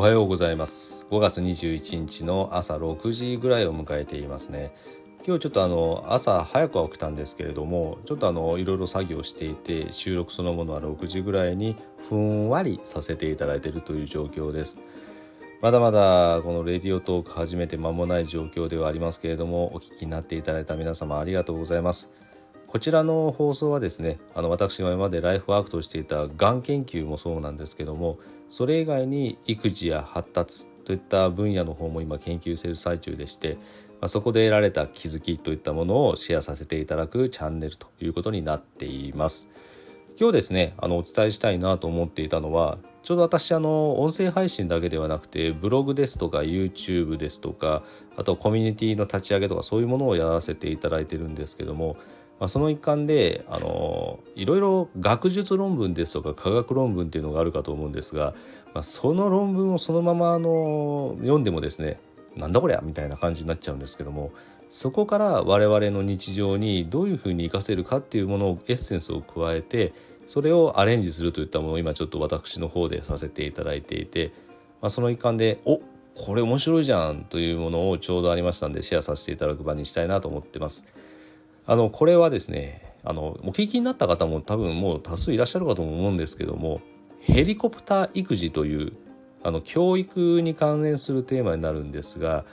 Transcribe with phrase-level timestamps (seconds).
[0.00, 1.06] おはようございます。
[1.10, 4.72] 5月21日の朝6時ぐらいを迎えていますね。
[5.26, 11.76] 今日ちょっとあの朝早くは起きたんですけれどもちょっとあのいろいろ作業していて収録そのものは6時ぐらいに
[12.08, 14.78] ふんわりさせていただいているという状況です。
[15.60, 22.10] まだまだこのレディオトーク始めて間もない状況ではありますけれどもお聞きになっていただいた皆様ありがとうございます。
[22.70, 33.58] こちらの放送はですねあの私が今までライフワークとしていたがん研究もそうなんですけどもそれ以外に育児や発達といった分野の方も今研究している最中でして
[34.00, 39.48] まあ、そこで得られた気づきといったものをシェアさせていただくチャンネルということになっています。
[40.18, 47.82] 今日ですねあのお伝えしたいなと思っていたのはちょうど私あの音声配信だけではなくてブログですとか YouTube ですとか
[48.16, 51.96] あとコミュニティの立ち上げとかそういうものをやらせていただいてるんですけども、
[52.40, 58.34] まあ、その一環であのいろいろ学術論文ですとか科学論文っていうのがあるかと思うんですが、
[58.72, 62.00] まあ、その論文をそのままあの読んでもですね
[62.36, 64.32] なんだこりゃみたいな感じになっちゃうんですけども
[64.70, 69.92] そこから我々の日常にどういうふうに活かせるかっていうものをエッセンスを加えて
[70.26, 74.32] それをアレンジするといったものを今ちょっと私の方でさせていただいていて、
[74.80, 75.80] まあ、その一環でお
[76.14, 80.86] これ面白いじゃんというものをちょうどありましたんでシェアさせていただく場にしたいなと思ってます。
[81.70, 86.80] あのこれはですねあのお聞きになった方も多分もう多数いらっしゃるかと思うんですけども
[87.20, 88.92] ヘリコプター育児という
[89.44, 92.44] あの教育に関連するテーマになるんですが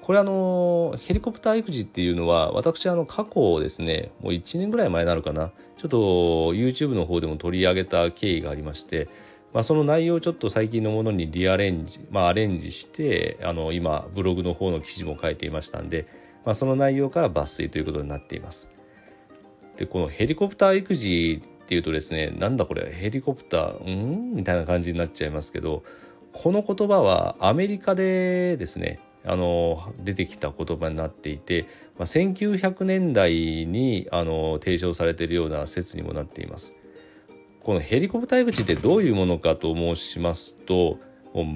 [0.00, 5.98] これあのヘリコプター育児っていうのは私あの過去ですねもう1年ぐらい前になるかなちょっと
[6.54, 9.08] YouTube の方でも取り上げた経緯がありまして、
[9.52, 18.70] まあ、その内容をちょっと最近のものにリアレンジ、まあ、アレンジしてあの今ブログの方の記事も書いていましたんで、まあ、その内容から抜粋ということになっています。
[19.76, 24.34] でこのヘリコプター育児っていうとですねなんだこれヘリコプターうん？
[24.34, 25.82] みたいな感じになっちゃいますけど
[26.32, 31.66] この言葉はアメリカでですねあの出てきた言葉になっていて、
[31.98, 36.74] まあ、1900年代にあの提唱されているような説にもなっています。
[37.62, 40.98] このヘリコプター口ってどういうものかと申しますと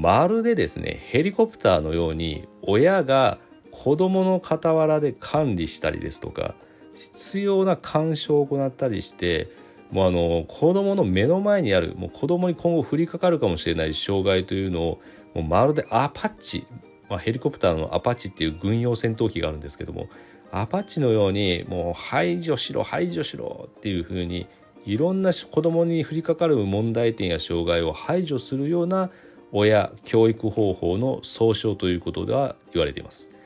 [0.00, 3.38] まるでですねヘリコプターのように親が
[3.78, 6.56] 子供の傍らで管理したりですとか
[6.96, 9.48] 必要な干渉を行ったりして
[9.92, 15.00] もうあの子供の目の前にあるもう子供に今後降りかかるかもしれない障害というのを
[15.32, 16.66] もうまるでアパッチ、
[17.08, 20.08] まあ、ヘリコプターのアパッチっていう軍用戦闘機があるんですけども
[20.50, 24.48] アパッチのようにもう排除しろ排除しろっていうふうに
[24.84, 29.10] いろんな子供に降りかかる問題点や障害を排除するような
[29.52, 33.37] 親教育方法の総称ということが言われています。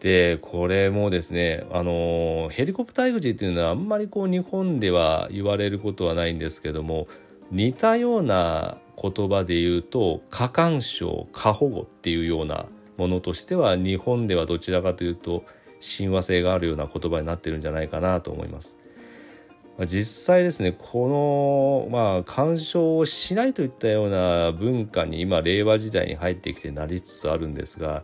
[0.00, 7.08] でこれもですねあのヘリコプター育児っていうのはあんまりこう日本では言われることはないんですけども
[7.50, 12.66] 似たような言葉で言うと過干渉過保護っていうような
[12.96, 15.44] ものとしては日本ではどちらかというと
[15.80, 18.76] 親和性があるような言葉になってるんじゃないかなと思います。
[19.86, 28.02] 実際ですねこのまあ干渉をしないといったような文化に今令和時代に入ってきてなりつつあるんですが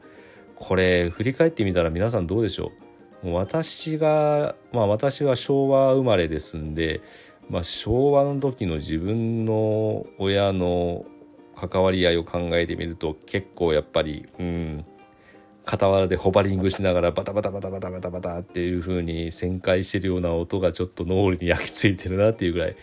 [0.66, 2.72] これ振り返ってみたら皆さんどうでしょ
[3.22, 7.02] うもう私がまあ私は昭和生まれですんで、
[7.50, 11.04] まあ、昭和の時の自分の親の
[11.54, 14.84] 関わり合いを考えてみると結構やっぱりうん
[15.66, 22.76] 傍らでホバリングしながらバタバタバタバタバタバタっていう風に旋回してるような音がちょっと脳裏に焼き付いてるなっていうぐらい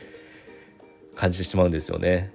[1.16, 2.32] 感じてしまうんですよね。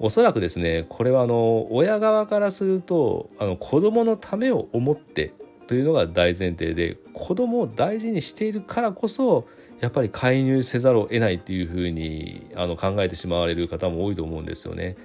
[0.00, 5.34] おそらくですねこれはあの親側からするとあの子供のためを思って
[5.66, 9.46] というのが大前提で子供を大事にしているからこそ
[9.78, 14.96] やっぱり介入せざるを得ないっていうふうにあの考えてしまわれる方も多いと思うんですよね。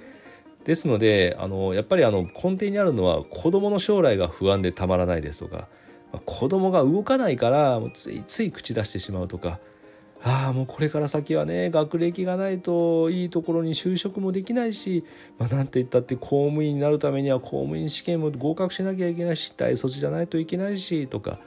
[0.64, 5.68] ですのであのやっぱりあの根底にあるのは子供の将来が不安でたまらないですとか
[6.24, 9.60] 子供が動かないからついつい口出してしまうとか
[10.22, 15.04] ああもうこれから先はね学歴がないといいところに就職もできないし、
[15.38, 21.38] まあ、なんて言ったって公務員になるためには公務員試験も合格しなきゃいけないし大卒じゃないといけないしとか、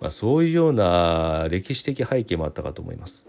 [0.00, 3.26] まあ、そういうような歴史的背景もあったかと思います。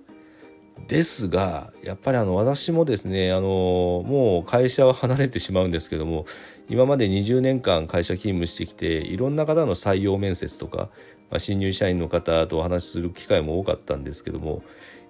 [0.88, 6.27] ですがやっぱりあの私もですねあのもう会社は離れてしまうんですけども
[6.69, 10.89] 今まで20年間会社勤務してきていろんな方の採用面接とか、
[11.29, 14.63] まあ、新入社員の方とお話しする機会も多かったんですけども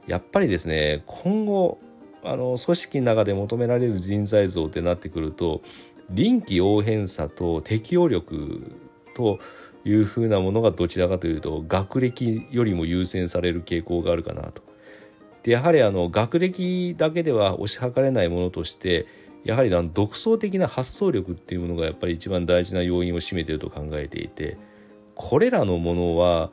[0.08, 1.80] やっぱりですね今後
[2.24, 5.62] あの組織の中で求められる人材像ってなってくると
[6.10, 8.76] 臨機応変さと適応力
[9.16, 9.40] と
[9.86, 14.62] いうふうなものがどちらかというと学歴よりも優先される傾向があるかなと。
[15.44, 19.06] でやはりあの学歴だけでは推し量れないものとして
[19.46, 24.58] やはりあの独創的な発想力っていうものがやっぱり一番大事な要因を占めていると考えていて
[25.18, 26.52] これらのものは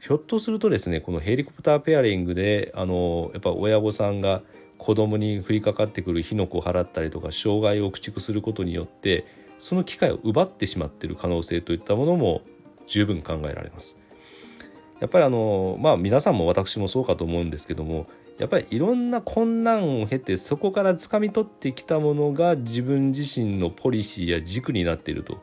[0.00, 4.42] ひょっとするとですねこのヘリコプターペアリングであのやっぱ親御さんが
[4.78, 9.26] 子供に降りかかってくる火の粉を払ったりとか障害を駆逐することによって
[9.58, 12.42] その機会を奪ってしまっている可能性といったものも
[12.86, 13.98] 十分考えられます。
[15.00, 18.06] やっぱりあのまあ皆さんも私もそうかと思うんですけども
[18.38, 25.42] やっぱりいろんな困難を経てそこから掴み取ってきたものが自分自身のポリシーや軸になっていると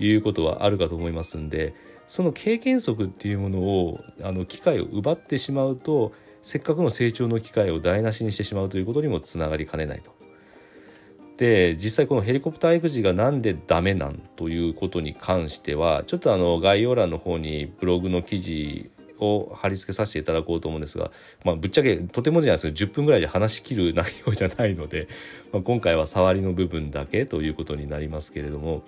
[0.00, 1.74] いうことはあるかと思いますんで
[2.08, 6.12] その経験則っていうものをあの機会を奪ってしまうと
[6.42, 10.16] せっかくの成長の機会を台無しにしてしまうということにもつながりかねないと。
[11.36, 18.90] で実際このヘリコプター育児がなんでダメなんということに関してはちょっとあの概要欄の方にブログの記事
[19.20, 21.12] を貼り付けさせていただこうと思うんですが、
[21.44, 25.08] まあ、ぶっちゃけとてもじゃないですけど10分ぐらいで話しきる内容じゃないので、
[25.52, 28.82] まあ、今回は触りの部分だけということになりますけれども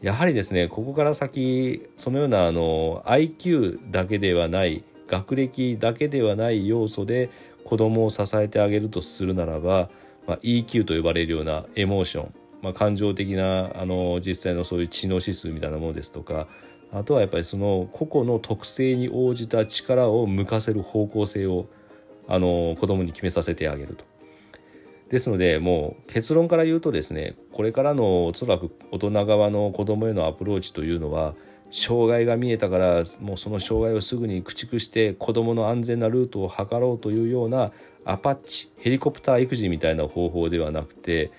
[0.00, 7.30] やはりですねここから先そのようなあの IQ だけではない学歴だけではない要素で
[7.64, 9.90] 子供を支えてあげるとするならば、
[10.26, 16.46] まあ、EQ と呼ばれるようなエモーション、まあ、感情的なあの実際のそういう知能指数みたいなものですとか
[16.92, 21.66] あとはやっぱりその個々の特性に応じた力を向かせる方向性を
[22.28, 24.04] あの子供に決めさせてあげると。
[25.10, 31.34] ですのでもう結論から言うとですねこれからのおそらく大人側の子供へのアプローチというのは
[31.70, 37.72] 障害が見えたからもうその障害をすぐに駆逐して子どもの安全なルートを図ろうというような
[38.04, 41.30] アパッチヘリコプター育児みたいな方法ではなくて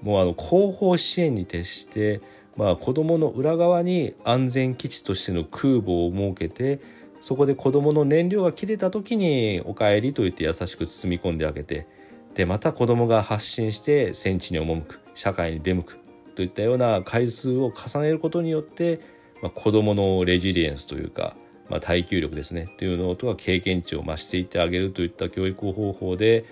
[0.00, 2.20] もうあの後方支援に徹して、
[2.56, 6.80] まあ、子どもの裏側に安全基地としての空母を設けて
[7.20, 11.86] そこで子どもの燃料が切れた時に「おかえり」と言って優しく包み込んであげて
[12.34, 15.98] でまた子どもが発信して戦地に赴く社会に出向く
[16.34, 19.00] といったような回数を重ねることによって
[19.44, 21.36] まあ、子どものレジリエンスというか、
[21.68, 26.46] まあ、耐久力ですねというのとは経験値を増していってあげるといった教育方法で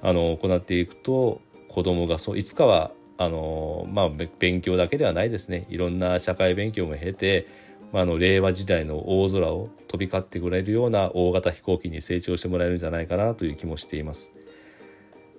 [0.00, 7.46] あの行っていくと子どもがそういつかはあの、まあ、勉強だけではないですねいろんな社会勉強も経て、
[7.92, 14.34] まあ、あの令和時代の大空を飛び交ってくれるような大型飛行機に成長してもらえるんじゃないかなという気もしています。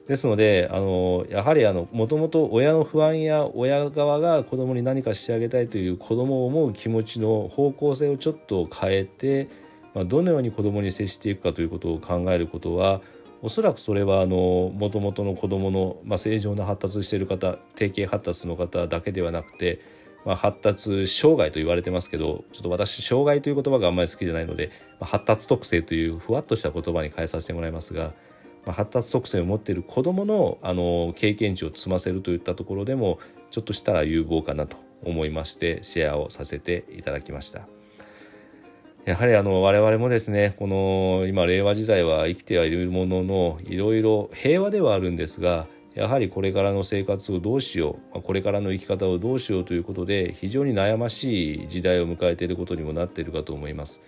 [0.08, 9.48] ですのであのやはりもともと親の不安や親側が子供に何かしてあげたいという子供を思う気持ちの方向性をちょっと変えて、
[9.94, 13.02] まあ、どのように子供に接していくかということを考えることは
[13.44, 19.80] おそらくそれはもともとの子どもの、まあ、正常な発達している方定型発達の方だけではなくて、
[20.26, 28.14] まあ、発達障害と言われてますけどちょっと私障害という言葉があんまり好きじゃないので、まあ、発達特性というふわっとした言葉に変えさせてもらいますが。
[28.66, 33.20] まあ、発達特性を持っている子どものあの経験値を積ませるといったところでも
[33.50, 37.68] ちょっとしたら有望かなと思いましてシェアをさせていただきました。
[39.04, 45.66] やはりあの我々もですねこの今令和時代は生きてはいるもののいろいろ平和ではあるんですが
[45.96, 54.02] やはりこれからの生活をどうしようこれからの生き方をどうしようということで非常に悩ましい時代を迎えていることにもなっているかと思います。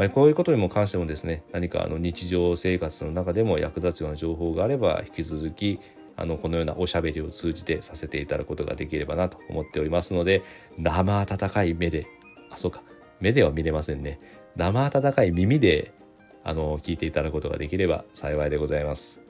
[0.00, 5.78] まあ、こういうことにも関してもですね何かあの日常生活の中でも役立つような情報があれば引き続き
[6.16, 10.42] あのこのようなおしゃべりを通じてさせていただくことができればなと思っておりますので
[10.78, 12.06] 生温かい目で
[12.50, 12.82] あそうか
[13.20, 14.18] 目では見れませんね。
[14.56, 15.92] 生温かい耳で
[16.44, 19.20] あの聞いていただくことができれば幸いでございます。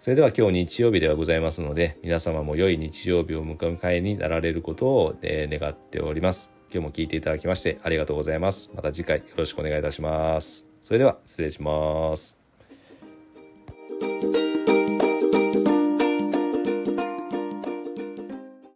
[0.00, 6.55] それでは今日日曜日ではございますので皆様も良い日曜日を迎えになられることを、え願っております。
[6.72, 8.70] 今日も聞いていただきましてありがとうございます。
[8.74, 10.66] また次回よろしくお願いいたします。
[10.82, 12.45] それでは失礼します。